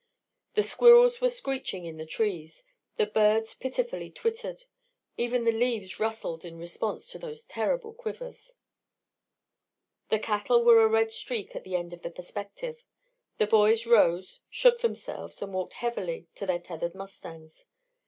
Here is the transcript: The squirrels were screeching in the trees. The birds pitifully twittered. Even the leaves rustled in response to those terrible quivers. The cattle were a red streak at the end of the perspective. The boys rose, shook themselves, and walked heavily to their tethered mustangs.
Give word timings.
The 0.55 0.63
squirrels 0.63 1.21
were 1.21 1.29
screeching 1.29 1.85
in 1.85 1.97
the 1.97 2.07
trees. 2.07 2.63
The 2.97 3.05
birds 3.05 3.53
pitifully 3.53 4.09
twittered. 4.09 4.63
Even 5.15 5.45
the 5.45 5.51
leaves 5.51 5.99
rustled 5.99 6.43
in 6.43 6.57
response 6.57 7.05
to 7.09 7.19
those 7.19 7.45
terrible 7.45 7.93
quivers. 7.93 8.55
The 10.09 10.17
cattle 10.17 10.63
were 10.65 10.81
a 10.81 10.87
red 10.87 11.11
streak 11.11 11.55
at 11.55 11.63
the 11.63 11.75
end 11.75 11.93
of 11.93 12.01
the 12.01 12.09
perspective. 12.09 12.83
The 13.37 13.45
boys 13.45 13.85
rose, 13.85 14.39
shook 14.49 14.79
themselves, 14.81 15.39
and 15.39 15.53
walked 15.53 15.73
heavily 15.73 16.25
to 16.33 16.47
their 16.47 16.57
tethered 16.57 16.95
mustangs. 16.95 17.67